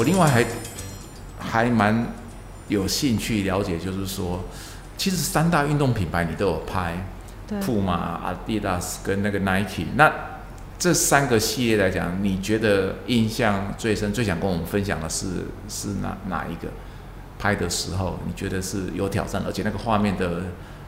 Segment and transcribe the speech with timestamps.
[0.00, 0.46] 我另外还
[1.38, 2.06] 还蛮
[2.68, 4.42] 有兴趣了解，就是说，
[4.96, 7.06] 其实三大运动品牌你都有拍，
[7.46, 10.10] 对，普马、Adidas 跟那个 Nike，那
[10.78, 16.68] 这三个系列来讲，你觉得印象最深、最想跟我们分享的是是哪哪一个？
[17.38, 20.44] 拍的时候，你觉得是有挑战，而且那个画面的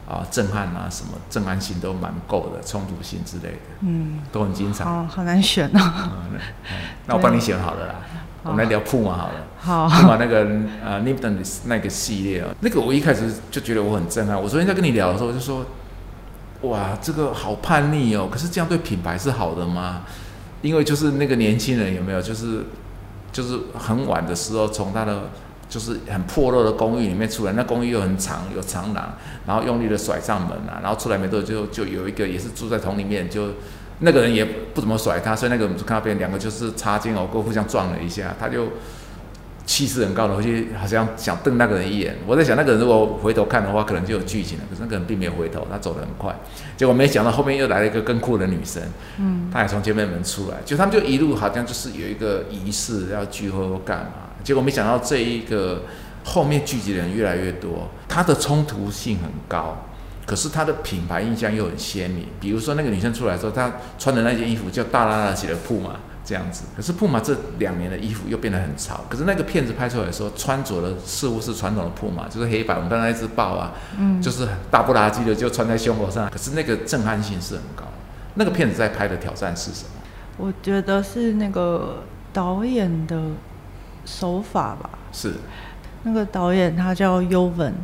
[0.09, 4.83] 啊震撼啊，什么震撼性都蛮够的，冲突性之类的，嗯，都很精彩。
[4.83, 5.81] 哦好难选哦。
[6.31, 6.39] 嗯，
[7.05, 7.95] 那我帮你选好了啦。
[8.43, 9.33] 我们来聊铺马好了。
[9.57, 10.39] 好，铺马那个
[10.83, 14.41] 呃 n i p t o n 那个系列啊，那个我一开始就觉得我很震撼。
[14.41, 15.65] 我昨天在跟你聊的时候，我就说，
[16.61, 18.29] 哇，这个好叛逆哦。
[18.31, 20.03] 可是这样对品牌是好的吗？
[20.61, 22.65] 因为就是那个年轻人有没有，就是
[23.31, 25.29] 就是很晚的时候从他的。
[25.69, 29.11] 就是很破落的公寓里面出来，那公寓又很长，有长廊，
[29.47, 33.47] 然后用力的甩上门啊，然后出来没多久就就有一个也是住在同里面，就
[34.03, 38.67] 那个人也不怎么甩他，所以那个我们就看到别人两个就是擦肩而过，互相撞了一下，他就。
[39.65, 42.17] 气势很高的，回去好像想瞪那个人一眼。
[42.27, 44.63] 我在想，那个人如果回头看的话，可能就有剧情了。
[44.69, 46.37] 可是那个人并没有回头，他走得很快。
[46.75, 48.83] 结果没想到后面又来了一个更酷的女生，
[49.19, 54.35] 嗯，她也从前面门出来，就他们就一路好像就是有一个仪式要聚会或干嘛。
[54.43, 55.83] 结果没想到这一个
[56.25, 59.85] 后面聚集的人越来越多，他的冲突性很高，
[60.25, 62.27] 可是他的品牌印象又很鲜明。
[62.39, 65.95] 比如说那个女生出来的时候，她穿的那件衣服叫大拉拉起的铺嘛。
[66.25, 69.01] 这样子，可是铺马这两年的衣服又变得很潮。
[69.09, 72.75] 可是那个片子拍出来的时候，穿着的似乎是传统的铺马，就是黑白。
[72.75, 76.29] 我们刚才那只豹啊，嗯，就是大不拉几的就穿在胸口上。
[76.29, 77.83] 可是那个震撼性是很高。
[78.35, 79.89] 那个片子在拍的挑战是什么？
[80.37, 83.21] 我觉得是那个导演的
[84.05, 84.91] 手法吧。
[85.11, 85.33] 是，
[86.03, 87.75] 那个导演他叫尤文。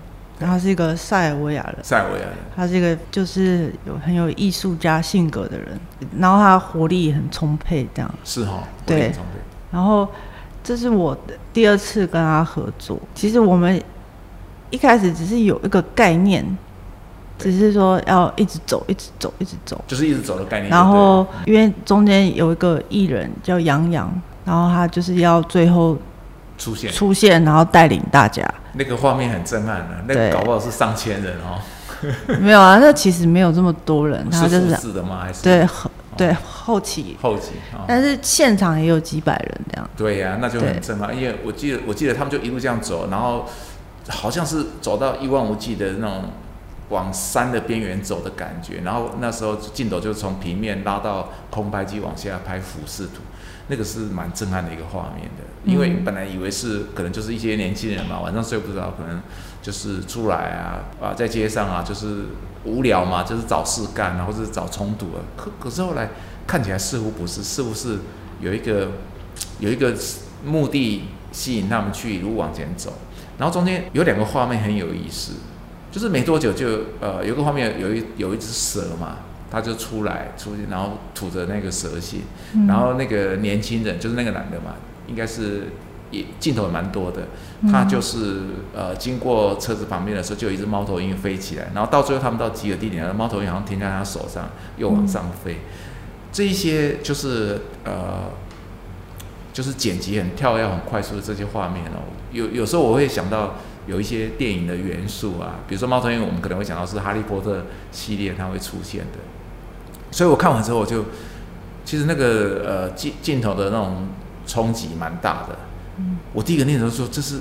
[0.47, 5.79] 他是一个塞尔维亚人，塞尔维亚人，他是一个就是有很有艺术家性格的人，
[6.17, 9.11] 然后他活力也很充沛，这样是哈，对，
[9.69, 10.07] 然后
[10.63, 12.97] 这是我的第二次跟他合作。
[13.13, 13.81] 其实我们
[14.69, 16.57] 一开始只是有一个概念，
[17.38, 20.69] 只是说要一直走，一直走，一直走，就是一直走的概念。
[20.69, 24.09] 然后因为中间有一个艺人叫杨洋，
[24.45, 25.97] 然后他就是要最后。
[26.59, 26.92] 出现。
[26.92, 31.59] 出现，然后带领大家，那个画面很震撼的，那个搞不好是上千人哦。
[32.40, 35.20] 没有啊，那其实没有这么多人，他就是是的吗？
[35.24, 35.44] 还是？
[35.44, 37.18] 对后对后期。
[37.22, 37.53] 后期，
[37.86, 39.90] 但是现场也有几百人这样。
[39.97, 43.46] 对呀，那就很震撼，因为我记得我记得他们就一路这样走，然后
[44.08, 46.24] 好像是走到一望无际的那种
[46.88, 53.16] 往山的边缘走的感觉，然后那时候镜头就从平面拉到空拍机往下拍俯视图。
[53.72, 59.22] 那个是蛮震撼的一个画面的，因为本来以为是可能就是一些年轻人嘛，晚上睡不着，可能
[59.62, 62.25] 就是出来啊啊，在街上啊，就是
[62.66, 65.22] 无聊嘛，就是找事干啊，或者是找冲突啊。
[65.38, 66.09] 可可是后来
[66.47, 68.00] 看起来似乎不是，似乎是
[68.41, 68.90] 有一个
[69.59, 69.94] 有一个
[70.44, 72.94] 目的吸引他们去一路往前走。
[73.38, 75.34] 然后中间有两个画面很有意思，
[75.91, 76.68] 就是没多久就
[77.00, 79.19] 呃有个画面有一有一只蛇嘛。
[79.51, 82.17] 他就出来，出去，然后吐着那个蛇血，
[82.67, 84.75] 然后那个年轻人就是那个男的嘛，
[85.07, 85.69] 应该是
[86.11, 87.27] 也镜头也蛮多的。
[87.71, 88.41] 他就是
[88.75, 95.57] 呃经过车子旁边的时候，就有一只猫头鹰飞起来，然后到最后他们到集合地点，猫头鹰好像停在他手上，又往上飞。
[96.31, 98.31] 这一些就是呃
[99.51, 102.05] 就是剪辑很跳跃、很快速的这些画面哦。
[102.31, 103.55] 有有时候我会想到
[103.87, 109.19] 有一些电影的元素啊，比如说猫头鹰，我们可能会想到是哈利波特系列它会出现的。
[110.12, 111.06] 所以我看完之后，我就
[111.86, 114.08] 其实那个呃镜镜头的那种
[114.47, 115.56] 冲击蛮大的。
[115.97, 117.40] 嗯，我第一个念头说这是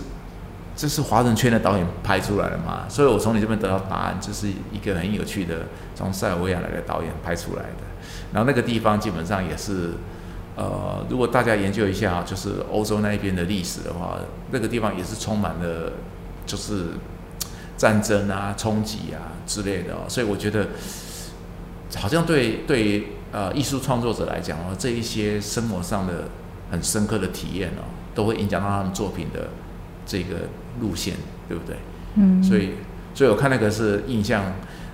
[0.77, 2.85] 这是华人圈的导演拍出来的嘛？
[2.89, 7.85] 所以我从你这边得到答案，这是一个很有趣的从塞尔维亚来的导演拍出来的。
[8.33, 9.93] 然后那个地方基本上也是
[10.55, 14.19] 呃，如果大家研究一下就是欧洲那一边的历史的话，
[14.51, 15.93] 那个地方也是充满了
[16.47, 16.89] 就是
[17.77, 19.95] 战争啊、冲击啊之类的。
[20.09, 20.69] 所以我觉得。
[21.97, 26.29] 好像对对呃艺术创作者来讲哦，这一些生活上的
[26.71, 27.83] 很深刻的体验哦，
[28.15, 29.49] 都会影响到他们作品的
[30.05, 30.37] 这个
[30.81, 31.15] 路线，
[31.49, 31.77] 对不对？
[32.17, 32.43] 嗯。
[32.43, 32.71] 所以，
[33.15, 34.45] 所以我看那个是印象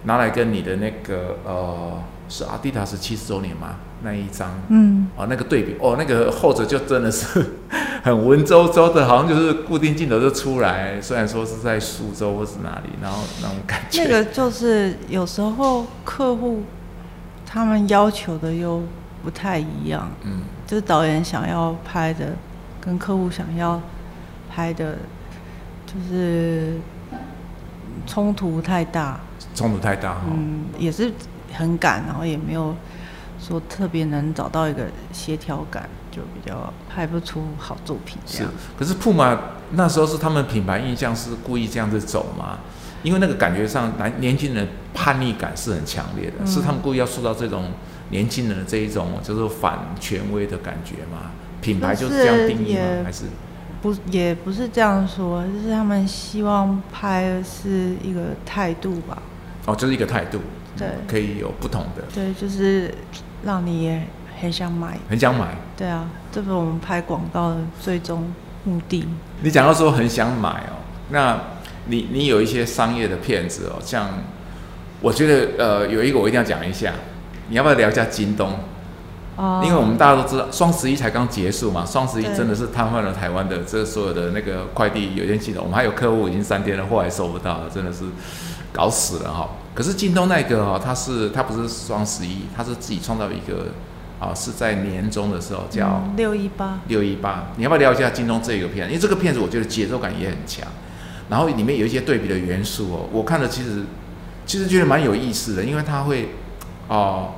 [0.04, 7.44] 拿来跟你的那个呃是阿迪达斯七十周年嘛那一张，嗯，哦那个对比哦，那个后者就真的是
[8.02, 14.04] 很文绉绉的，好像就是固定镜头就出来，虽然说是在苏州或是哪里，然后那种感觉。
[14.04, 16.62] 那个就是有时候客户。
[17.54, 18.82] 他们要求的又
[19.22, 22.32] 不太一样，嗯，就是导演想要拍的，
[22.80, 23.80] 跟客户想要
[24.50, 24.98] 拍的，
[25.86, 26.80] 就是
[28.08, 29.20] 冲突太大，
[29.54, 31.12] 冲突太大，嗯，也是
[31.52, 32.74] 很赶，然后也没有
[33.38, 38.18] 说特别能找到一个协调感，就比较拍不出好作品。
[38.26, 38.44] 是，
[38.76, 39.38] 可是 Puma
[39.70, 42.58] 那时候是他们品牌印象是故意这样子走吗？
[43.04, 47.66] 因为那个感觉上，男年轻人叛逆感是很强烈的，是他们故意要塑造这种
[48.08, 51.30] 年轻人的这一种就是反权威的感觉吗？
[51.60, 52.82] 品牌就是这样定义吗？
[53.04, 53.24] 还是
[53.82, 59.18] 不也不是这样说，就是他们希望拍的是一个态度吧？
[59.66, 60.40] 哦，就是一个态度，
[60.74, 62.92] 对，可以有不同的，对，就是
[63.44, 64.02] 让你也
[64.40, 68.32] 很想买，很想买，对啊，这是我们拍广告的最终
[68.64, 69.06] 目的。
[69.42, 70.80] 你讲到说很想买哦，
[71.10, 71.38] 那。
[71.86, 74.08] 你你有一些商业的骗子哦，像
[75.00, 76.92] 我觉得呃有一个我一定要讲一下，
[77.48, 78.58] 你要不要聊一下京东？
[79.36, 88.04] 哦，因为我们大家都知道双十一才刚结束嘛，双十一真的是瘫痪了台湾的这所有的那个快递邮件系统，我们还有客户已经三天了，货还收不到了，真的是
[88.72, 89.50] 搞死了哈。
[89.74, 93.66] 可是京东那个哦，它是它不是双十一，它是自己创造一个
[94.20, 98.86] 啊，是在年终的时候叫六一八六一八，你要不要聊一下京东这个片？
[98.86, 100.64] 因为这个片子我觉得节奏感也很强。
[101.34, 103.82] 然后里面有一些对比的元素哦，我看了其实
[104.46, 106.28] 其实觉得蛮有意思的，因为它会
[106.86, 107.32] 哦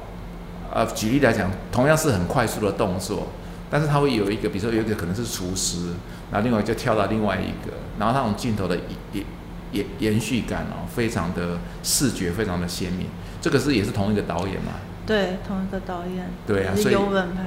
[0.71, 3.29] 呃举例来讲，同样是很快速的动作，
[3.71, 5.95] 但是它会有一个，比如说有一个可能是厨师，
[6.31, 8.77] 然后另外就跳到另外一个，然后那种镜头的
[9.15, 9.25] 延
[9.73, 13.07] 延延续感哦，非常的视觉非常的鲜明。
[13.41, 14.73] 这个是也是同一个导演嘛？
[15.07, 16.29] 对，同一个导演。
[16.47, 17.45] 对啊，所以尤文拍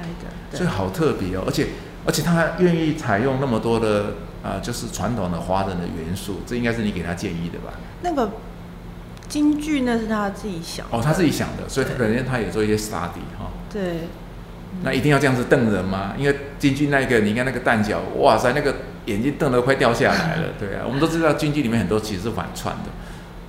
[0.50, 1.68] 的，所以好特别哦，而且
[2.04, 4.14] 而且他愿意采用那么多的。
[4.42, 7.74] 啊，就是传统的华人的元素，这应该是你给他建议的吧？
[8.02, 8.30] 那个
[9.28, 13.50] 京剧那是他自己想哦，他自己想的，所以他可能他也做一些 study 哈。
[13.72, 14.08] 对。
[14.82, 16.14] 那一定要这样子瞪人吗？
[16.16, 18.76] 因为京剧那个，你看那个蛋角，哇塞，那个
[19.06, 20.48] 眼睛瞪得快掉下来了。
[20.58, 22.90] 对啊，我们都知道京剧里面很多其实是反串的。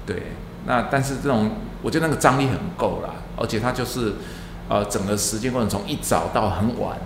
[0.05, 0.23] 对。
[0.65, 1.51] 那但是这种，
[1.83, 4.13] 我觉得那个张力很够啦，而且他就是
[4.67, 6.97] 呃，整个时间过程从一早到很晚。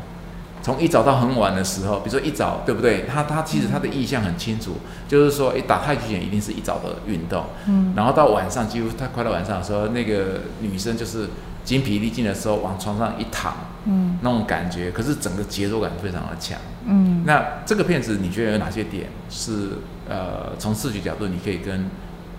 [0.66, 3.06] 从一早到很晚的时候，比如说一早，对不对？
[3.06, 4.78] 他他其实他的意向很清楚，
[5.08, 7.46] 就是说，一打太极拳一定是一早的运动。
[7.68, 7.94] 嗯。
[7.96, 11.30] 然后到晚上，几乎他快到晚上的时候，那个女生就是
[11.64, 13.54] 精疲力尽的时候，往床上一躺，
[13.86, 16.58] 嗯，那种感觉，可是整个节奏感非常的强。
[16.88, 17.22] 嗯。
[17.28, 19.74] 那这个片子你觉得有哪些点是
[20.10, 21.86] 呃，从视觉角度你可以跟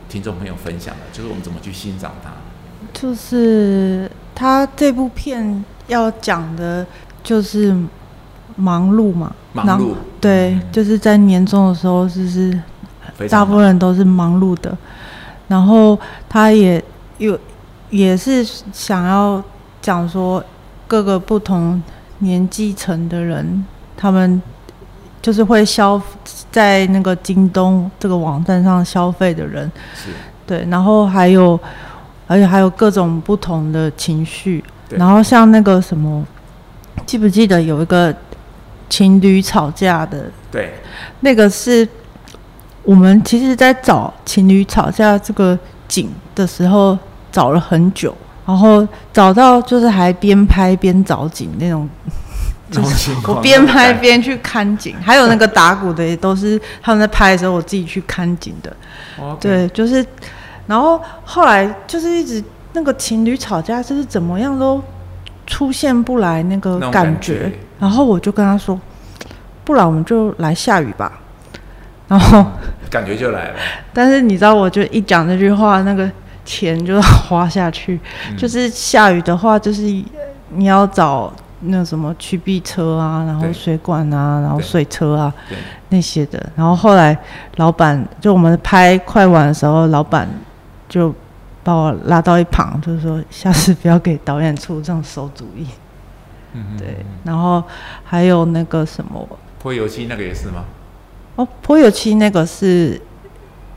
[0.08, 1.02] 听众朋友分享的？
[1.12, 2.32] 就是我们怎么去欣赏它？
[2.92, 6.84] 就是他这部片要讲的，
[7.22, 7.72] 就是。
[8.56, 12.58] 忙碌嘛，忙碌，对，就是在年终的时候，就是
[13.28, 14.76] 大部分人都是忙碌的。
[15.46, 15.98] 然后
[16.28, 16.82] 他也
[17.18, 17.38] 有
[17.90, 18.42] 也是
[18.72, 19.42] 想要
[19.80, 20.42] 讲说，
[20.88, 21.80] 各个不同
[22.20, 23.64] 年纪层的人，
[23.94, 24.40] 他们
[25.20, 26.00] 就是会消
[26.50, 30.10] 在那个京东这个网站上消费的人，是，
[30.46, 30.66] 对。
[30.70, 31.60] 然后还有，
[32.26, 34.64] 而且还有各种不同的情绪。
[34.88, 36.24] 然后像那个什么，
[37.04, 38.14] 记不记得有一个？
[38.88, 40.74] 情侣吵架的，对，
[41.20, 41.86] 那个是
[42.82, 46.96] 我们其实，在找情侣吵架这个景的时候，
[47.32, 48.16] 找了很久，
[48.46, 51.88] 然后找到就是还边拍边找景那种，
[52.70, 58.74] 就是我边拍边去看景，还有那个打鼓的也都是他们在拍的时候，我自己去看景的。
[59.40, 60.04] 对，就是，
[60.66, 62.42] 然后后来就是一直
[62.72, 64.80] 那个情侣吵架，就是怎么样都
[65.46, 67.52] 出现不来那个感觉。
[67.78, 68.78] 然后我就跟他说
[69.64, 71.12] ：“不然我们就来下雨吧。
[72.08, 72.44] ”然后
[72.88, 73.54] 感觉就来了。
[73.92, 76.10] 但是你知道，我就一讲这句话，那个
[76.44, 77.98] 钱就要花下去。
[78.36, 79.82] 就是下雨的话，就是
[80.50, 85.32] 你要找那什么去避车啊，然后水管啊，然后水车啊
[85.88, 86.40] 那些的。
[86.54, 87.16] 然后后来
[87.56, 90.28] 老板就我们拍快完的时候，老板
[90.88, 91.12] 就
[91.64, 95.66] 把我拉到一旁，就是说下次不要给导演出这种馊主意。
[96.78, 97.62] 对，然后
[98.04, 100.64] 还有那个什么泼油漆那个也是吗？
[101.36, 103.00] 哦，泼油漆那个是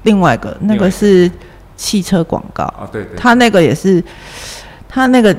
[0.04, 1.30] 另外一个，那个是
[1.76, 2.88] 汽车广告啊。
[2.92, 4.04] 对对，他那个也是，
[4.88, 5.36] 他那个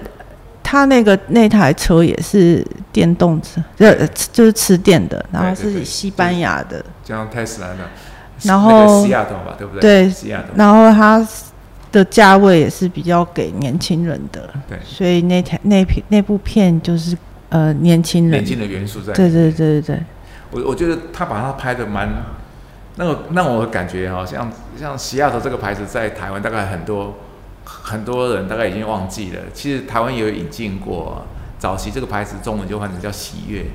[0.63, 7.63] 他那个那台车也是电动车，就就是吃电的，然后是西班牙的，像特斯
[8.43, 9.81] 然后西雅图吧，对不对？
[9.81, 11.27] 对，西雅图，然后它。
[11.93, 17.19] 的价位也是比较给年轻人的，对，所以那台那片那部片就是
[17.51, 18.33] 呃年轻人。
[18.33, 20.01] 年轻的元素在，对对对对对。
[20.51, 22.09] 我我觉得他把它拍的蛮，
[22.97, 27.19] 那个让我感觉哈，像像西雅图这个牌子在台湾大概很多
[27.65, 31.25] 很多人大概已经忘记了，其实台湾也有引进过，
[31.59, 33.67] 早期这个牌子中文就换成叫喜悦。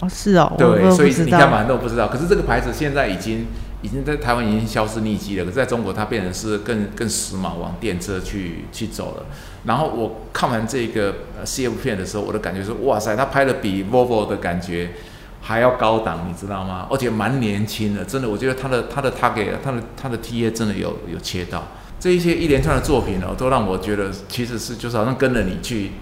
[0.00, 3.46] 哦，是哦，对，所以你干嘛都不知道，可是这个牌子现在已经
[3.80, 9.26] 已经在台湾已经消失匿迹了，可是在中国它变成是更更时髦，往电车去去走了。
[9.64, 14.90] 然后我看完这个呃 CF 片的时候，我的感觉是，哇塞，他拍的比 Volvo 的感觉
[15.40, 16.88] 还要高档，你知道吗？
[16.90, 21.68] 而且蛮年轻的，真的，我觉得他的他的他给他的他的 T A 真的有有切到。
[22.00, 25.92] 这一些一连串的作品哦，都让我觉得其实是就是好像跟着你去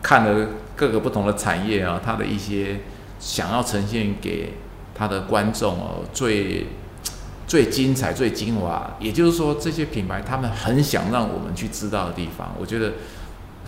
[0.00, 2.80] 看了各个不同的产业啊，它的一些
[3.18, 4.54] 想要呈现给
[4.94, 6.66] 他的观众哦最。
[7.46, 12.94] 最精彩、最精华，也就是说，这些品牌他们很想让我们去知道的地方，我觉得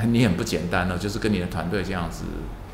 [0.05, 2.25] 你很不简单哦，就是跟你的团队这样子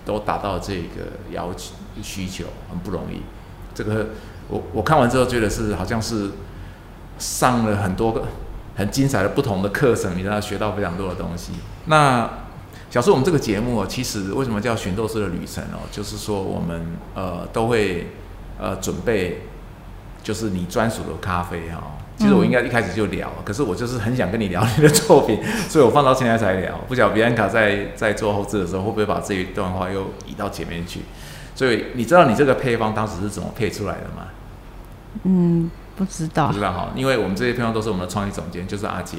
[0.06, 3.20] 都达到这个要求需求，很不容易。
[3.74, 4.06] 这个
[4.48, 6.30] 我我看完之后觉得是好像是
[7.18, 8.24] 上了很多个
[8.74, 11.52] 很精彩的不同的课程，你让他学到非常多的东西。
[11.84, 12.30] 那
[12.88, 15.84] 小叔，我们这个节目，其实为什么叫寻斗士的旅程哦？
[15.92, 18.06] 就是说我们呃都会
[18.58, 19.42] 呃准备。
[20.24, 21.80] 就是你专属的咖啡哈，
[22.16, 25.38] 其实我应该一开始就聊，可是我就是很想跟你聊你的作品，
[25.68, 26.76] 所以我放到现在才聊。
[26.88, 31.02] 不晓得比安卡在在做后置的时候会不会把这一段话又移到前面去？
[31.54, 34.26] 所以你知道你这个配方当时是怎么配出来的吗？
[35.24, 36.48] 嗯，不知道。
[36.48, 39.18] 不知道哈，因为我们这些配方都是我们的创意总监，就是阿杰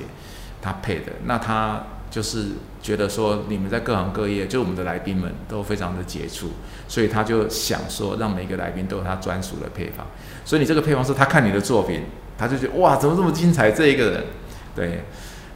[0.62, 1.12] 他配的。
[1.26, 1.84] 那他
[2.16, 2.46] 就是
[2.82, 6.48] 觉得说你们在各行各业，就我们的来宾们都非常的杰出，
[6.88, 10.08] 所以他就想说让每个来宾都有他专属的配方。
[10.46, 12.04] 所以你这个配方是他看你的作品，
[12.38, 13.70] 他就觉得哇，怎么这么精彩？
[13.70, 14.24] 这一个人，
[14.74, 15.04] 对，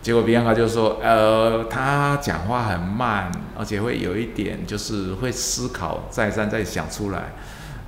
[0.01, 7.35] 结果比安卡就说，呃，他讲话很慢，而且会有一点就是会思考再三再想出来。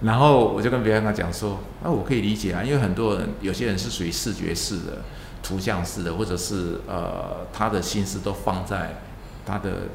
[0.04, 5.01] 然后我就跟比安卡讲说，那我可以理解啊，因为很多人有些人是属于视觉式的、
[5.51, 9.01] 图像式的，或者是呃，他的心思都放在
[9.46, 9.89] 他的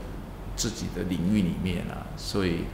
[0.55, 2.65] 自己的领域里面啊，所以。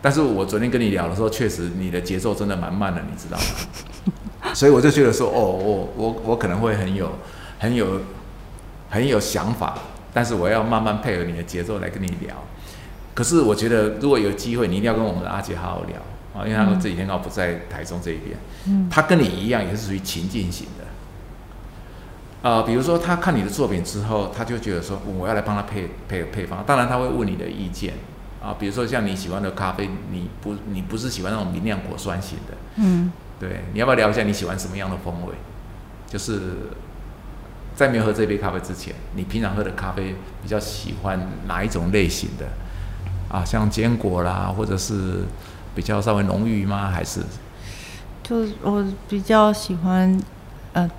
[0.00, 4.52] 但是我昨天跟你聊的时候，确实你的节奏真的蛮慢的，你知道吗？
[4.52, 7.10] 所以我就觉得说，哦，我我我可能会很有
[7.58, 8.00] 很有
[8.90, 9.78] 很有想法，
[10.12, 12.36] 但是我要慢慢配合你的节奏来跟你聊。
[13.14, 15.96] 可是我觉得如果有机会，你一定要跟我们的阿杰好好聊
[16.34, 20.83] 啊，因为他说这几天刚好不在台中这一边，嗯，他跟你一样也是属于情境型的。
[22.44, 27.94] 呃，比如说他看你的作品之后，他就觉得说我要来帮他配配配方，当然他会问你的意见。
[28.42, 33.10] 啊，比如说像你喜欢的咖啡，你不你不是喜欢那种明亮果酸型的，嗯，
[33.40, 35.32] 对，你要不要聊一下你喜欢什么样的风味？
[36.06, 36.40] 就是
[37.74, 42.44] 在没有喝这杯咖啡之前，你平常喝的咖啡比较喜欢哪一种类型的？
[43.34, 45.24] 啊，像坚果啦，或者是
[45.74, 46.90] 比较稍微浓郁吗？
[46.90, 47.22] 还是？
[48.22, 50.20] 就我比较喜欢
[50.74, 50.90] 呃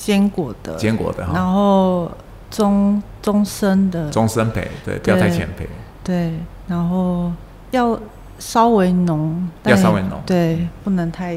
[0.00, 2.10] 坚果的，坚果的，然后
[2.50, 5.68] 中中深的，中深培，对，不要太浅培，
[6.02, 6.32] 对。
[6.66, 7.30] 然后
[7.72, 7.98] 要
[8.38, 11.36] 稍微浓，要稍微浓，对，不能太，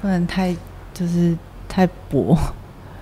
[0.00, 0.54] 不能太，
[0.94, 1.36] 就是
[1.68, 2.38] 太薄，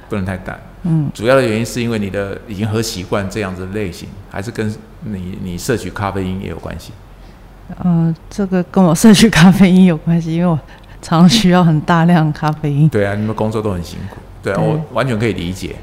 [0.08, 0.58] 不能太淡。
[0.82, 6.92] 嗯，主要的原因是因为你的已经喝习惯这样子类型，还是跟你你摄取咖啡因也有关系？
[7.84, 10.58] 嗯，这个跟我摄取咖啡因有关系，因为我
[11.00, 12.88] 常需要很大量咖啡因。
[12.88, 15.74] 对啊，你们工作都很辛苦，对啊，我完全可以理解。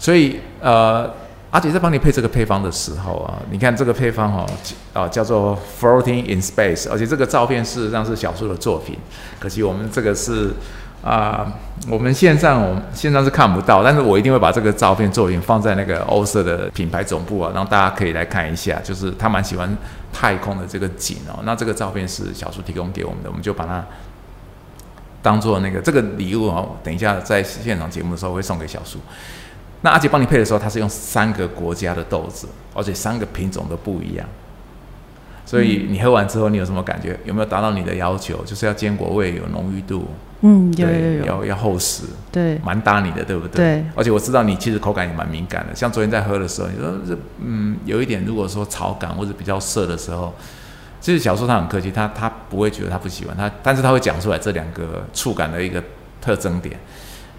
[0.00, 1.08] 所以呃。
[1.50, 4.46] 阿姐在帮你配这个配方的时候啊，你看这个配方哦，
[4.92, 8.98] 啊叫做 Floating in Space，而且这个照片事实上是小树的作品，
[9.40, 10.52] 可惜我们这个是
[11.02, 11.50] 啊，
[11.88, 19.74] 我们线上我们线上是看不到，但是我一定会把这个照片作品放在那个欧色的品牌总部啊，让大家可以来看一下，就是他蛮喜欢
[20.12, 23.82] 太空的这个景哦，那这个照片是小树提供给我们的，我们就把它
[25.22, 28.98] 当做那个这个礼物哦，等一下在现场节目的时候会送给小树。
[29.82, 34.26] 那阿杰帮你配的时候，他是用三个国家的豆子，而且三个品种都不一样。
[35.46, 37.18] 所以你喝完之后，你有什么感觉？
[37.24, 38.44] 有没有达到你的要求？
[38.44, 40.06] 就是要坚果味，有浓郁度，
[40.42, 43.56] 嗯，有有有，要要厚实，对，蛮搭你的，对不对？
[43.56, 43.84] 对。
[43.94, 50.34] 而且我知道你其实口感也蛮敏感的，像昨天在喝的时候，你说这嗯有一点，如果说草感或者比较涩的时候，
[51.00, 55.82] 其实小叔他很客气，他他不会觉得他不喜欢他，但是他会讲出来这两个触感的一个
[56.20, 56.78] 特征点。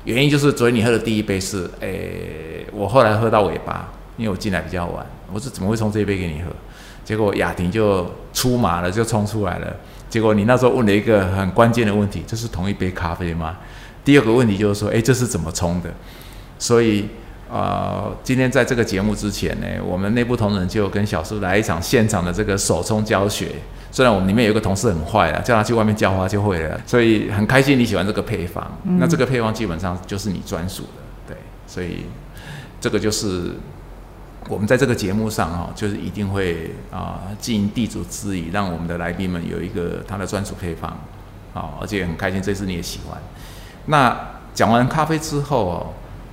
[0.06, 6.50] 原因就是昨天你喝的第一杯是，诶，我后来喝到尾巴，因为我进来比较晚，我是怎么会冲这一杯给你喝？
[7.04, 9.76] 结果雅婷就出马了，就冲出来了。
[10.10, 13.58] 结果你那时候问了一个很关键的问题，这是同一杯咖啡吗？
[14.06, 15.90] 第二个问题就是说，诶，这是怎么冲的？
[16.58, 17.08] 所以，
[17.50, 23.48] 呃，今天在这个节目之前呢，我们内部同仁就跟小叔来一场现场的这个手冲教学。
[23.92, 28.72] 虽然我们里面有个同事很坏啊，叫他去外面浇花就会了，所以很开心你喜欢这个配方。
[29.00, 30.90] 那这个配方基本上就是你专属的，
[31.30, 32.06] 对，所以
[32.80, 33.56] 这个就是
[34.48, 40.96] 我们在这个节目上哈，就是一定会啊尽地主之谊，让我们的来宾们有一个他的专属配方，
[41.54, 43.20] 好，而且很开心这次你也喜欢。
[43.88, 44.16] 那
[44.54, 45.88] 讲完咖啡之后哦，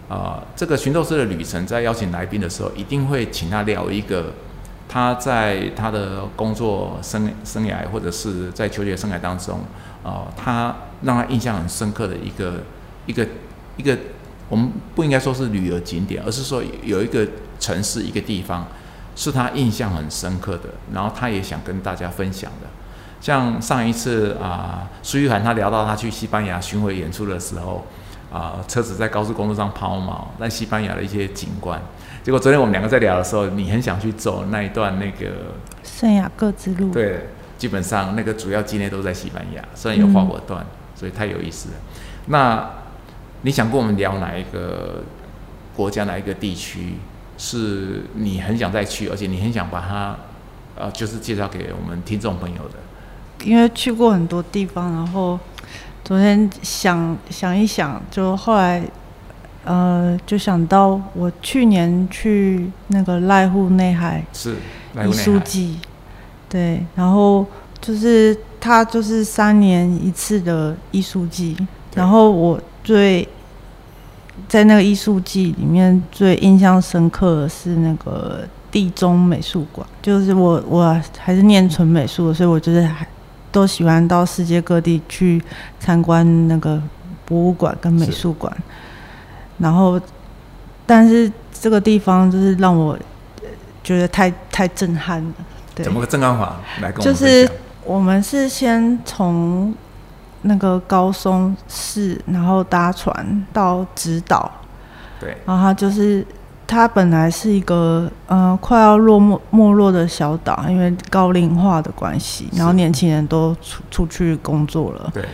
[0.09, 4.33] 啊，这个寻斗士的旅程在邀请来宾的时候，一定会请他聊一个
[4.89, 9.61] 他在他的工作生生涯或者是在求学生涯当中，
[10.05, 12.63] 啊，他让他印象很深刻的一个
[13.07, 13.27] 一个
[13.77, 13.99] 一个，
[14.49, 17.27] 我们不应该说是旅游景点，而是说有一个
[17.59, 18.69] 城市一个地方
[19.17, 22.69] 是他印象很深刻的，然后他也想跟大家分享的。
[23.21, 27.85] 像上一次啊，苏玉涵他聊到他去西班牙巡回演出的时候，
[28.33, 31.80] 啊，车子在高速公路上抛锚，在西班牙的一些景观。
[32.23, 35.54] 结果昨天我们两个在聊的时候，你很想去走那一段那个
[35.85, 36.90] 圣雅各之路。
[36.92, 41.75] 对，基本上那个主要纪念都在西班牙，虽然有花果段，所以太有意思了。
[42.26, 42.68] 那
[43.42, 45.04] 你想跟我们聊哪一个
[45.75, 46.95] 国家、哪一个地区
[47.38, 50.16] 是你很想再去，而且你很想把它
[50.75, 53.45] 呃，就是介绍给我们听众朋友的？
[53.45, 55.38] 因为去过很多地方，然后
[56.07, 58.81] 昨天想想一想，就后来
[59.65, 64.55] 呃，就想到我去年去那个濑户内海是
[65.05, 65.81] 艺术季，
[66.49, 67.45] 对，然后
[67.81, 71.57] 就是它就是三年一次的艺术季，
[71.97, 73.29] 然后我最
[74.47, 83.05] 在那个艺术季里面最印象深刻的是那个地中美术馆，就是我我还是念纯美术的，所以我觉得还。
[83.57, 85.43] 都喜欢到世界各地去
[85.81, 86.79] 参观那个
[87.25, 88.55] 博物馆跟美术馆，
[89.57, 89.99] 然后，
[90.85, 92.99] 但是这个地方就是让我
[93.83, 95.33] 觉得太太震撼了。
[95.75, 96.57] 对，怎么个震撼法？
[96.83, 97.51] 来跟我们就是
[97.83, 99.75] 我们是先从
[100.43, 104.53] 那个高松市，然后搭船到直岛，
[105.19, 106.23] 对，然后它就是。
[106.68, 115.11] 它本来是一个呃快要落没没落的小岛，因为高龄化的关系，然后年轻人都出出去工作了。
[115.14, 115.25] 对。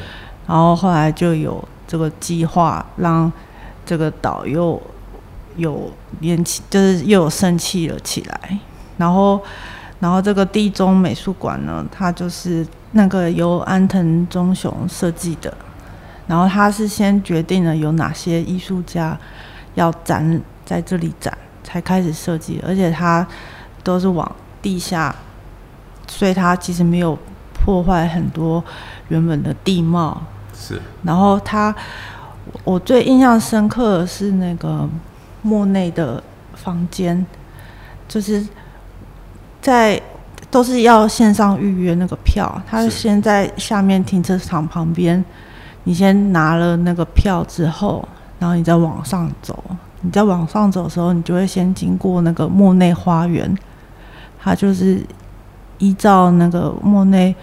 [0.47, 3.33] 然后后来就有这个计划，让
[3.87, 4.81] 这个岛又
[5.57, 8.59] 有年轻，就是又有生气了起来。
[8.99, 9.41] 然后，
[10.01, 15.53] 然后这个地中美术馆呢，它就是那个由安藤忠雄设计的。
[16.27, 19.19] 然后他是先决定了有哪些艺术家
[19.75, 20.41] 要展。
[20.65, 23.27] 在这里展才开始设计，而且它
[23.83, 25.15] 都是往地下，
[26.07, 27.19] 所以它其实没有
[27.53, 28.63] 破坏很多
[29.09, 30.23] 原本的地貌。
[30.55, 30.81] 是。
[31.03, 31.75] 然后它，
[32.65, 34.89] 我最印象深刻的是那个
[35.43, 36.23] 莫内的
[36.55, 37.27] 房间，
[38.09, 38.47] 就是
[39.61, 40.01] 在
[40.51, 45.25] 都是要线上预约那个票，他先在下面停车场旁边，
[45.85, 48.07] 你先拿了那个票之后，
[48.39, 49.65] 然后你再往上走。
[50.03, 53.57] 你在往上走的时候，你就会先经过那个莫内花园，
[54.41, 55.01] 它就是
[55.79, 57.35] 依照那个莫内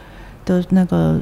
[0.45, 1.17] 的那个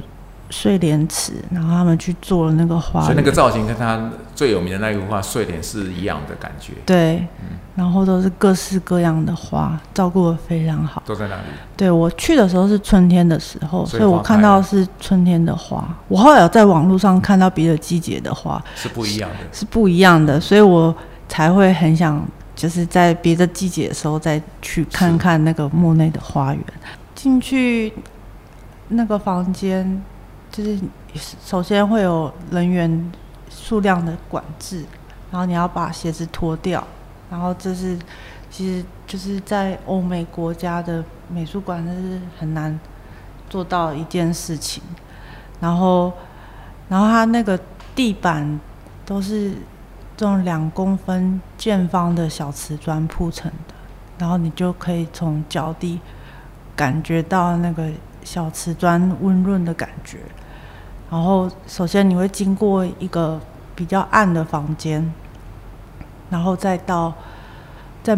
[0.49, 6.73] 睡莲池，然后他们去做了那个花，所以那个造型跟他最有名的那一幅画睡莲是一样的感觉。
[6.85, 7.27] 对，
[7.75, 11.03] 然后都是各式各样的花，照顾的非常好。
[11.05, 11.41] 都在哪里？
[11.75, 15.87] 对我去的时候是春天的时候，所以我看到是春天的花。
[16.07, 20.95] 我后来有在网络上看到别的季节的花，是不一样的，是不一样的，所以我。
[21.29, 26.63] 才会很想，就是在别的季节的时候再去看看那个墓内的花园。
[27.13, 27.91] 进去
[28.87, 30.01] 那个房间，
[30.51, 30.79] 就是
[31.43, 33.11] 首先会有人员
[33.49, 34.85] 数量的管制，
[35.31, 36.85] 然后你要把鞋子脱掉，
[37.29, 37.97] 然后这是
[38.49, 42.79] 其实就是在欧美国家的美术馆那是很难
[43.49, 44.81] 做到一件事情。
[45.59, 46.13] 然后，
[46.87, 47.59] 然后它那个
[47.93, 48.59] 地板
[49.05, 49.53] 都是。
[50.17, 53.75] 这种两公分见方的小瓷砖铺成的，
[54.17, 55.99] 然后你就可以从脚底
[56.75, 57.87] 感觉到那个
[58.23, 60.17] 小瓷砖温润的感觉。
[61.11, 63.39] 然后首先你会经过一个
[63.75, 65.13] 比较暗的房间，
[66.31, 67.13] 然后再到
[68.01, 68.17] 在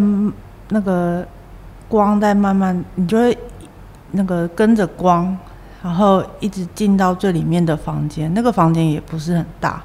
[0.69, 1.27] 那个
[1.89, 3.37] 光在慢慢，你就会
[4.11, 5.37] 那个跟着光，
[5.83, 8.33] 然后一直进到最里面的房间。
[8.33, 9.83] 那个房间也不是很大，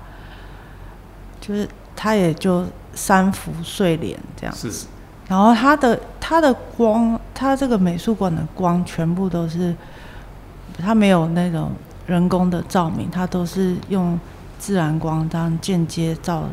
[1.41, 1.69] 就是。
[1.97, 4.87] 它也就三幅睡莲这样子，
[5.29, 9.75] 然后它的它的光，它这个美术馆的光全部都是，
[10.79, 11.73] 它没有那种
[12.07, 14.19] 人工的照明，它都是用
[14.59, 16.45] 自然光这样间接照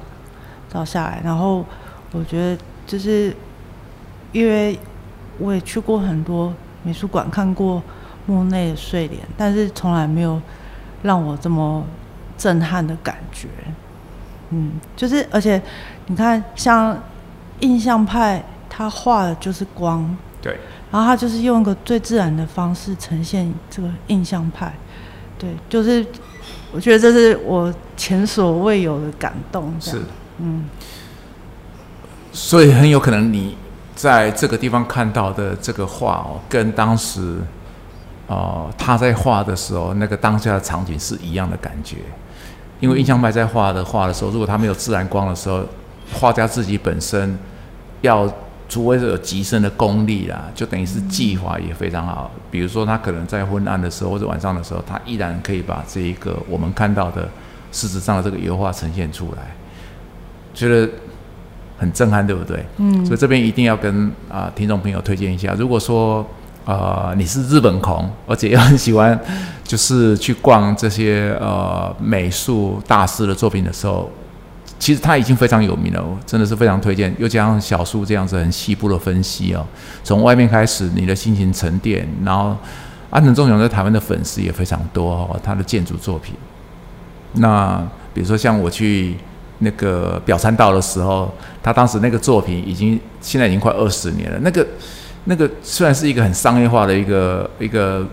[0.69, 1.21] 照下来。
[1.23, 1.65] 然后
[2.12, 3.36] 我觉得就是，
[4.32, 4.80] 因为
[5.38, 7.82] 我也去过很多美术馆，看过
[8.25, 10.41] 莫内的睡莲，但是从来没有
[11.04, 11.84] 让我这么
[12.38, 13.47] 震撼的感觉。
[14.52, 15.62] 嗯，就是，而且
[16.08, 17.02] 你看，像
[17.62, 20.58] 印象派，他画的就是光，对，
[20.92, 24.74] 然后他就是用一个最自然的方式呈现这个印象派，
[25.40, 26.06] 对，就是
[26.74, 29.74] 我觉得这是我前所未有的感动。
[29.80, 30.02] 是，
[30.40, 30.70] 嗯，
[32.34, 33.56] 所以很有可能你
[33.96, 37.40] 在这个地方看到的这个画哦，跟当时
[38.28, 41.98] 哦他在画的时候那个当下的场景是一样的感觉。
[42.82, 45.63] 因为印象派在画的画的时候，如果他没有自然光的时候，
[46.12, 47.38] 画家自己本身
[48.02, 48.30] 要，
[48.67, 52.30] 除非是有极深的功力啦，就等于是技法也非常好。
[52.50, 57.30] 比如说他可能在昏暗的时候或者晚上的时候，他依然可以把这一个我们看到的
[57.72, 59.56] 事实上的这个油画呈现出来，
[60.54, 60.91] 觉得
[61.78, 62.65] 很震撼，对不对？
[62.78, 63.06] 嗯。
[63.06, 66.28] 所以这边一定要跟啊听众朋友推荐一下，如果说。
[66.63, 69.19] 呃，你是日本狂，而且又很喜欢，
[69.63, 74.08] 就是去逛这些呃美术大师的作品的时候，
[74.78, 77.13] 其实他已经非常有名了，真的是非常推荐。
[77.17, 79.65] 又加上小树这样子很细部的分析哦，
[80.04, 82.56] 从外面开始，你的心情沉淀，然后
[83.10, 86.36] 安藤忠雄在台湾的粉丝也非常多哦，他的建筑作品。
[87.34, 87.82] 那
[88.13, 89.15] 比如说像我去
[89.58, 94.63] 那个表参道的时候，他当时那个作品已经现在已经快二十年了，那个。
[95.26, 98.04] 那个虽然是一个很商业化的一个一个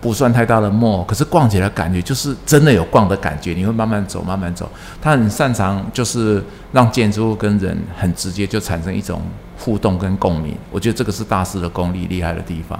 [0.00, 3.52] 不算太大的 mall，，可是逛起来感觉就是真的有逛的感觉。
[3.54, 4.70] 你会慢慢走，慢慢走。
[5.02, 6.40] 他很擅长就是
[6.72, 9.20] 让建筑物跟人很直接就产生一种
[9.58, 10.54] 互动跟共鸣。
[10.70, 12.78] 我觉得这个是大师的功力厉害的地方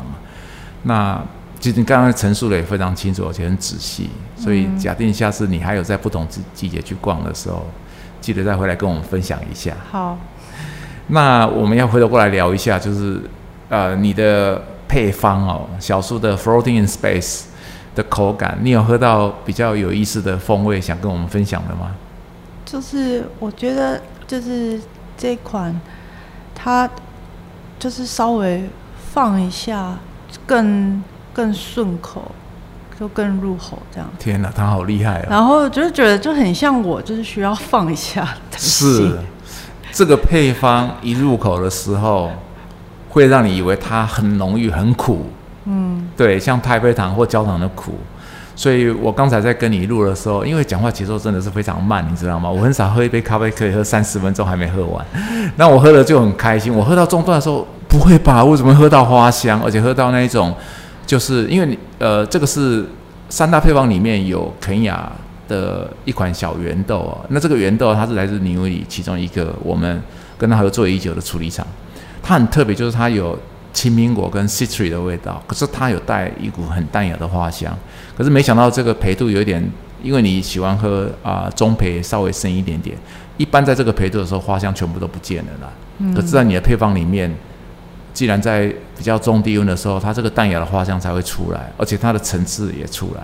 [0.82, 1.20] 那
[1.58, 4.10] 其实你刚刚陈述的也非常清楚，而且很仔细。
[4.36, 7.66] 所以假定下次你还有在不同季季节去逛的时候，
[8.20, 9.72] 记得再回来跟我们分享一下。
[9.90, 10.16] 好。
[11.08, 13.20] 那我们要回头过来聊一下，就是。
[13.68, 17.44] 呃，你的配方哦，小苏的 Floating in Space
[17.94, 21.92] 的口感，你有喝到比较有意思的风味，想跟我们分享的吗？
[22.64, 24.78] 就是我觉得，就是
[25.16, 25.74] 这款，
[26.54, 26.88] 它
[27.78, 28.68] 就是稍微
[29.12, 29.98] 放一下，
[30.46, 32.30] 更更顺口，
[33.00, 34.08] 就更入口这样。
[34.18, 35.26] 天哪，他好厉害啊！
[35.30, 38.36] 然后就是觉得就很像我，就是需要放一下。
[38.56, 39.18] 是，
[39.90, 42.30] 这个配方一入口的时候。
[43.14, 45.26] 会让你以为它很浓郁、很苦，
[45.66, 47.94] 嗯，对，像太妃糖或焦糖的苦。
[48.56, 52.50] 所以我刚才在跟你录的时候，因为讲话节奏真的是非常慢，你知道吗？
[52.50, 55.06] 我很少喝一杯咖啡可以喝三十分钟还没喝完，
[55.54, 56.74] 那我喝了就很开心。
[56.74, 58.44] 我喝到中段的时候，不会吧？
[58.44, 60.52] 为什么喝到花香，而且喝到那一种，
[61.06, 62.84] 就是因为你呃，这个是
[63.28, 65.10] 三大配方里面有肯雅
[65.46, 67.24] 的一款小圆豆哦。
[67.28, 70.02] 那这个圆豆它是来自尼里其中一个我们
[70.36, 71.64] 跟他合作已久的处理厂。
[72.24, 73.38] 它很特别，就是它有
[73.74, 77.76] 青苹果跟 citrus 的味道，可是它有带一股很淡雅的花香。
[78.16, 79.62] 可是没想到这个焙度有一点，
[80.02, 82.96] 因为你喜欢喝啊中焙稍微深一点点，
[83.36, 85.72] 一般在这个焙度的时候，花香全部都不见了啦。
[86.14, 87.32] 可是在你的配方里面，
[88.12, 93.22] 既然在比较中低温的时候，它这个淡雅的花香才会出来，而且它的层次也出来。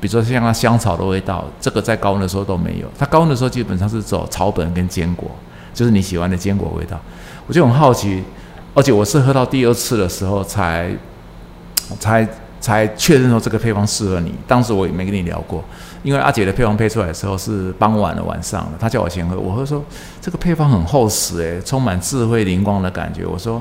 [0.00, 2.88] 比如说像它香草的味道，这个在高温的时候都没有。
[2.98, 5.30] 它高温的时候基本上是走草本跟坚果，
[5.72, 7.00] 就是你喜欢的坚果味道。
[7.46, 8.22] 我就很好奇。
[8.74, 10.90] 而且我是喝到第二次的时候才，
[12.00, 12.26] 才
[12.60, 14.34] 才确认说这个配方适合你。
[14.46, 15.62] 当时我也没跟你聊过，
[16.02, 19.38] 因为阿姐的配方配出来的时候是傍晚的晚上了，她叫我先喝。
[19.38, 19.84] 我喝说
[20.20, 23.26] 这个配方很厚实，诶，充满智慧灵光的感觉。
[23.26, 23.60] 我说，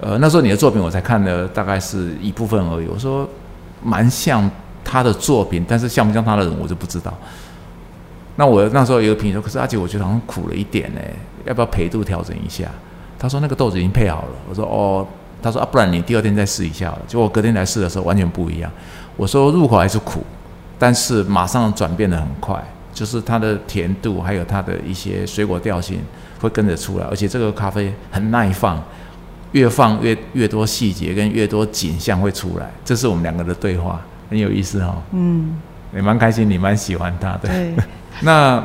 [0.00, 2.86] 呃，那时候你的作品我才看了大概是一部分而已。
[2.86, 3.28] 我说
[3.82, 4.50] 蛮像
[4.82, 7.12] 他的作品，但是像不像他的人我就不知道。
[8.36, 11.00] 那我那时候有个评说，可是阿姐我觉得好像苦了一点呢，
[11.44, 12.70] 要不要陪度调整一下？
[13.18, 14.28] 他说那个豆子已经配好了。
[14.48, 15.06] 我说哦，
[15.42, 16.98] 他说啊，不然你第二天再试一下了。
[17.06, 18.70] 结果隔天来试的时候完全不一样。
[19.16, 20.22] 我说入口还是苦，
[20.78, 25.98] 但是马上转变的很快，就是它的甜度还有它的一些水果调性
[26.40, 28.82] 会跟着出来，而且这个咖啡很耐放，
[29.52, 32.70] 越放越越多细节跟越多景象会出来。
[32.84, 34.94] 这是我们两个的对话，很有意思哈。
[35.12, 35.56] 嗯，
[35.94, 37.48] 也蛮开心，你蛮喜欢它的。
[37.48, 37.74] 对，
[38.20, 38.62] 那。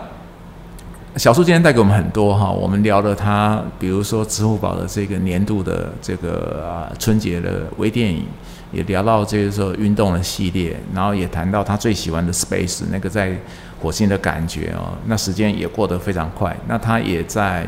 [1.18, 8.26] 小树今天带给我们很多哈，我们聊了他，比如说支付宝的这个年度的这个啊春节的微电影，
[8.72, 13.36] 也聊到这个时候运动的系列，然后也谈到他最喜欢的 Space 那个在
[13.82, 14.94] 火星的感觉哦。
[15.08, 17.68] 那时间也过得非常快，那他也在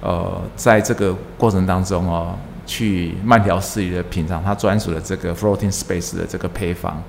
[0.00, 7.02] 呃在这个过程当中哦，去慢条斯理的品尝他专属的这个 Floating Space 的这个配方。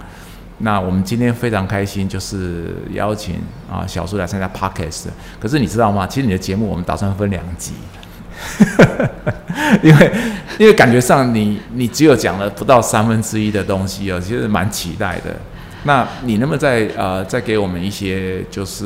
[0.63, 3.35] 那我们今天非常开心，就是邀请
[3.69, 5.07] 啊小苏来参加 podcast。
[5.39, 6.05] 可是你知道吗？
[6.05, 7.73] 其实你的节目我们打算分两集，
[9.81, 10.11] 因为
[10.59, 15.35] 因为感觉上你你只有讲了不到三分之一的东西哦，其实蛮期待的。
[15.83, 18.85] 那你能不能再呃再给我们一些，就是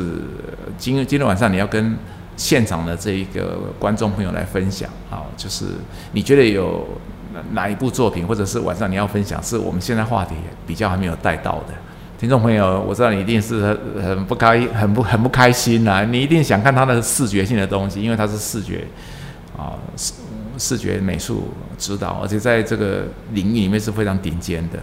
[0.78, 1.98] 今今天晚上你要跟
[2.38, 5.66] 现场的这一个观众朋友来分享啊，就是
[6.14, 6.88] 你觉得有。
[7.52, 11.74] 哪一部作品，或者是晚上你要分享，是我们现在话题比较还没有带到的，
[12.18, 18.86] 听众朋友，我知道你一定是很很不开很不很不开心呐，你一定想看他的视觉性的东西，因为他是视觉
[19.58, 20.14] 啊视
[20.58, 24.80] 视觉美术指导，而且在这个领域里面是非常顶尖的。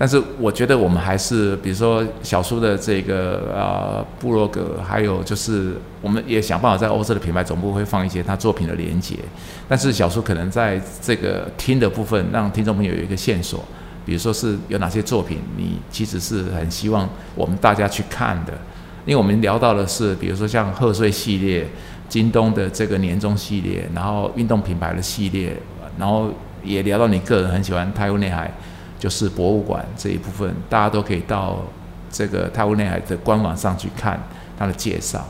[0.00, 9.16] 但是我觉得我们还是，比如说小苏的这个呃部落格，还有就是我们也想办法在欧洲的品牌总部会放一些他作品的连接。
[9.68, 13.64] 但是小苏可能在这个听的部分，让听众朋友有一个线索，
[14.06, 18.52] 比如说是有哪些作品，你其实是很希望我们大家去看的。
[19.04, 21.66] 因为我们聊到的是，比如说像贺岁系列、
[22.08, 25.56] 京东的这个年终系列，然后运动品牌的系列，
[25.98, 26.30] 然后
[26.62, 28.48] 也聊到你个人很喜欢太湖内海。
[28.98, 31.62] 就是博物馆这一部分，大家都可以到
[32.10, 34.20] 这个泰晤内海的官网上去看
[34.58, 35.24] 它的介绍。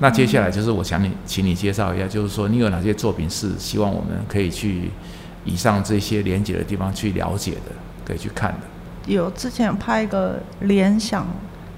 [0.00, 4.90] 那接下来就是我想你，请你介绍一下，就是说你有哪些作品是希望我们可以去
[5.44, 7.70] 以上这些连接的地方去了解的，
[8.04, 8.58] 可以去看的。
[9.06, 11.24] 有之前拍一个联想，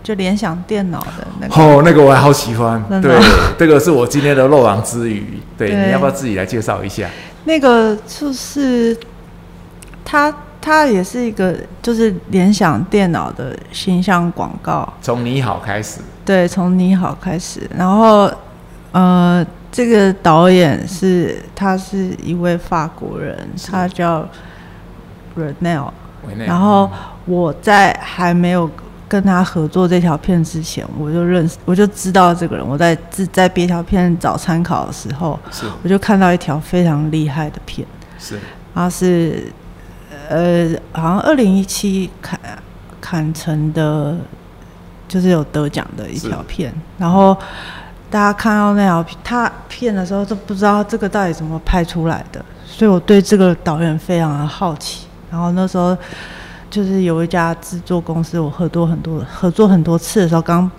[0.02, 1.54] 就联想电脑的那个。
[1.54, 2.82] 哦，那个我还好喜欢。
[3.02, 3.20] 对，
[3.58, 5.40] 这个是我今天的漏网之鱼。
[5.58, 7.10] 对，你要不要自己来介绍一下？
[7.44, 8.96] 那个就是
[10.04, 10.34] 他。
[10.64, 14.90] 它也是一个，就是联想电脑的形象广告。
[15.02, 16.00] 从你好开始。
[16.24, 17.68] 对，从你好开始。
[17.76, 18.32] 然后，
[18.92, 23.38] 呃，这个导演是，他是一位法国人，
[23.70, 24.26] 他叫
[25.36, 25.90] Renel。
[26.46, 26.90] 然后
[27.26, 28.70] 我在还没有
[29.06, 32.66] 跟他合作这条片之前，我就认识，我就知道这个人。
[32.66, 37.86] 我在在在别条片找参考的时候，是，我就看到一条非常厉害的片。
[38.18, 38.38] 是，
[38.74, 39.52] 他是。
[40.28, 42.38] 呃，好像二零一七砍
[43.00, 44.16] 砍成的，
[45.06, 46.72] 就是有得奖的一条片。
[46.98, 47.36] 然后
[48.10, 55.06] 大家看到那条片，他片的时候都不知道这个到底怎么拍出来的，所以我对这个导演非常的好奇。
[55.30, 55.96] 然后那时候
[56.70, 60.70] 就是有一家制作公司，我合作很多合作很多次的时候，刚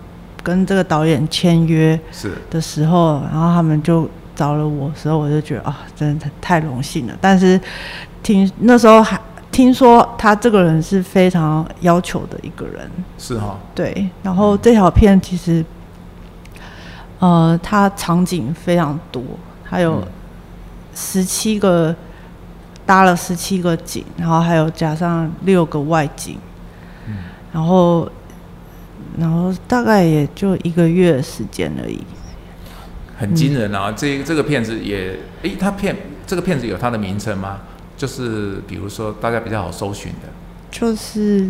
[0.41, 7.13] 跟这个导演签约是的时候，然后他们就找了我时候，我就觉得啊，真的太荣幸了。
[7.21, 7.60] 但是
[8.23, 9.19] 听那时候还。
[9.55, 14.09] 听说他这个人是非常要求的一个人，是哈，对。
[14.21, 15.63] 然后这条片其实，
[17.19, 19.23] 呃，它场景非常多，
[19.63, 20.05] 还有
[20.93, 21.95] 十七个
[22.85, 26.37] 搭了十七个景，然后还有加上六个外景，
[27.07, 27.19] 嗯，
[27.53, 28.11] 然后
[29.17, 32.01] 然后大概也就一个月时间而已，
[33.17, 33.89] 很惊人啊！
[33.93, 35.95] 这这个片子也，诶，他片
[36.27, 37.61] 这个片子有它的名称吗？
[37.97, 40.27] 就是比如说大家比较好搜寻的，
[40.69, 41.47] 就是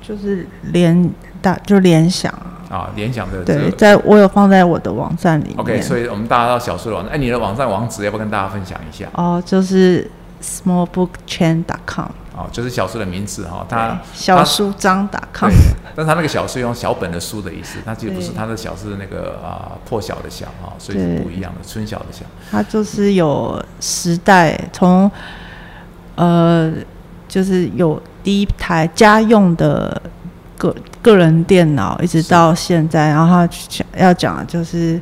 [0.00, 2.32] 就是联大就联想
[2.70, 5.58] 啊，联想的对，在我有放在我的网站里面。
[5.58, 9.06] OK，所以我们大家到小说的网站，哎，你的网站网址要不要跟大家分享一下？
[9.14, 10.10] 哦，就是
[10.42, 12.10] smallbookchain.com。
[12.34, 15.50] 哦，就是小书的名字哈，他小书张打康，
[15.94, 22.24] 但他那个小是用小本的书的意思，那其实不是，他的小是那个啊破晓的晓哈，所以是不一样的，春晓的晓。
[22.50, 25.10] 他就是有时代，从
[26.14, 26.72] 呃，
[27.28, 30.00] 就是有第一台家用的
[30.56, 34.98] 个个人电脑，一直到现在，然后讲要讲的就是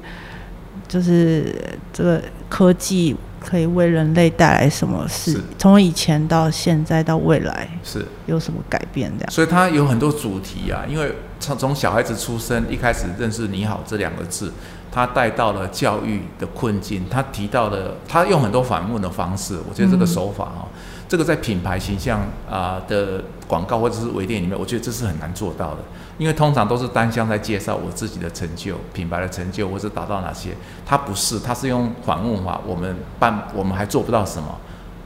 [0.88, 1.55] 就是
[1.93, 3.16] 这个科技。
[3.40, 5.40] 可以为人类带来什么事？
[5.59, 9.11] 从以前到现在到未来，是有什么改变？
[9.18, 10.85] 这样，所以它有很多主题啊。
[10.88, 14.53] 因为从从小孩子出生一开始认识“你好”这两个字，
[14.92, 17.07] 他带到了教育的困境。
[17.11, 20.68] 他提到了他用很多反问的方式，我觉得这个手法啊，
[21.11, 25.79] 这个在品牌形象啊的广告或者是微店里面，我觉得这是很难做到的。
[26.18, 30.51] 因为通常都是单向在介绍我自己的成就、品牌的成就，或是达到哪些。
[30.87, 32.61] 他不是，他是用反问法。
[32.64, 34.57] 我们办，我们还做不到什么，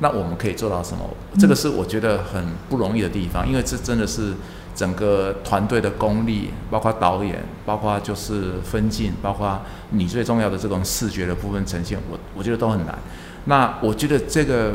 [0.01, 1.09] 那我们可以做到什么？
[1.39, 4.35] 这个是我觉得很不容易的地方，因为这真的是
[4.75, 12.99] 整个团队的功力，包括导演，包括就是分镜，包括你最重要的这种视觉的部分呈现，我我觉得都很难。
[13.47, 14.75] 那我觉得这个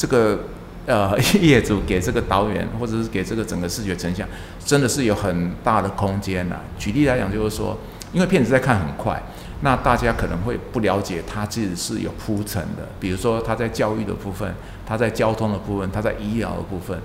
[0.00, 0.38] 这个。
[0.86, 4.26] 呃， 业主给这个导演，或者是给这个整个视觉成像，
[4.64, 6.56] 真的是有很大的空间呐。
[6.78, 7.76] 举例来讲，就是说，
[8.12, 9.22] 因为片子在看很快，
[9.60, 12.88] 那大家可能会不了解它其实是有铺陈的。
[12.98, 14.52] 比如说，他在教育的部分，
[14.86, 16.98] 他在交通的部分，他在医疗的部分，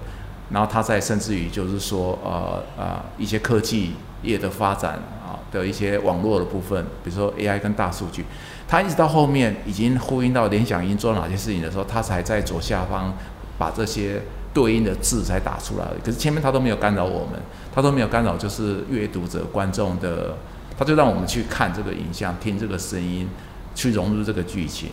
[0.49, 3.91] 然后他在甚至于就是说，呃呃，一些科技
[4.25, 8.25] 业的发展啊的一些网络的部分，比如说 AI 跟大数据，
[8.67, 13.13] 他一直到后面已经呼应到联想已经做了哪些事情的时候，他才在左下方。
[13.57, 14.21] 把这些
[14.53, 17.39] 对应的字才打出来，可是前面他都没有干扰我们，
[17.73, 20.35] 他都没有干扰，就是阅读者、观众的，
[20.77, 23.29] 他就让我们去看这个影像、听这个声音，
[23.73, 24.89] 去融入这个剧情。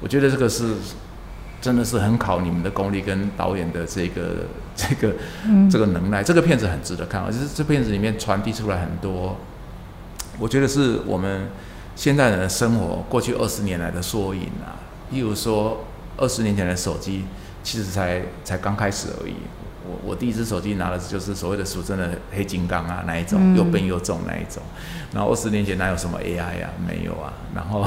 [0.00, 0.76] 我觉得这个是
[1.60, 5.14] 真的是很考你们的功力跟导演的这个 这个
[5.70, 6.22] 这个能耐。
[6.22, 9.36] 这个片子很值得看，而且这片子里面传递出来很多，
[10.38, 11.48] 我觉得是我们
[11.94, 14.76] 现代人的生活过去二十年来的缩影啊。
[15.10, 15.84] 例如说，
[16.16, 17.24] 二十年前的手机
[17.62, 19.34] 其实才才刚开始而已。
[19.88, 24.60] 我我第一只手机拿的就是所谓的俗称的黑金刚啊，那一种又笨又重那一种。
[25.14, 26.70] 然后二十年前哪有什么 AI 啊？
[26.84, 27.32] 没有啊。
[27.54, 27.86] 然后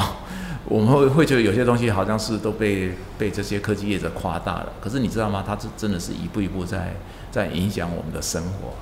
[0.70, 4.72] 我们会会觉得有些东西好像是都被被这些科技业者夸大了。
[4.80, 5.44] 可是你知道吗？
[5.46, 6.94] 它是真的是一步一步在
[7.30, 8.76] 在影响我们的生活。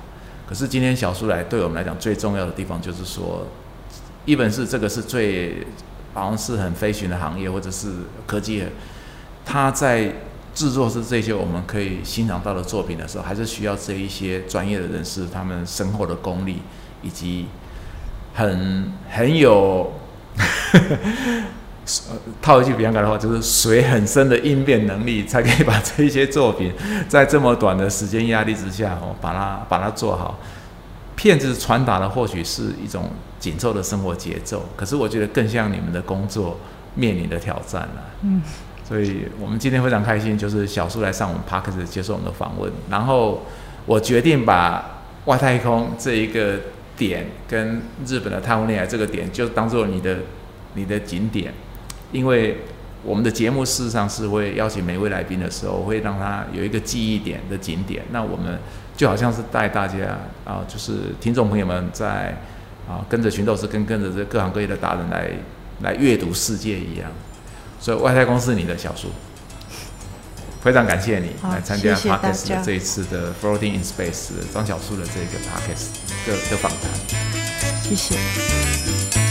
[0.46, 3.48] 可是今天小苏来对我们来讲最重要的地方就是说，
[4.24, 5.66] 一本是这个是最
[6.14, 7.88] 好像是很飞行的行业或者是
[8.26, 8.62] 科技，
[9.44, 10.12] 它在。
[10.54, 16.62] 制作是这些我们可以欣赏到的作品的时候，还是需要这一些专业的人士，他们深厚的功力，
[17.00, 17.46] 以及
[18.34, 19.92] 很很有
[22.42, 26.72] 套一句比较感的话，就是水很深的应变能力，才可以把这一些作品
[27.08, 30.38] 在这么短的时间压力之下，哦，把它把它做好。
[31.16, 36.56] 骗子传达的或许是一种紧凑的生活节奏，可是我觉得更像你们的工作
[36.94, 38.04] 面临的挑战了。
[38.22, 38.40] 嗯。
[38.88, 42.72] 所以我们今天非常开心，就是小苏来上我们 p a r k e 接受我们的访问。
[42.88, 43.42] 然后
[43.84, 46.54] 我决定把外太空这一个
[46.96, 50.18] 点跟日本的太空恋爱这个点，就当做你的
[50.72, 51.52] 你的景点。
[52.12, 52.58] 因为
[53.04, 58.02] 我们的节目事实上是会邀请每位来宾的时候，会让他有一个记忆点的景点。
[58.10, 58.58] 那我们
[58.96, 62.36] 就好像是带大家啊，就是听众朋友们在
[62.88, 65.30] 啊跟着群斗士跟跟着这各行各业的达人来
[65.82, 67.10] 来阅读世界一样。
[67.80, 69.08] 所以外太空是你的小叔，
[70.60, 75.86] 非常感谢你来参加 Parkes 的这一次的 Floating in Space 张小树的这个 Parkes
[76.26, 76.90] 的的访谈，
[77.84, 79.27] 谢谢。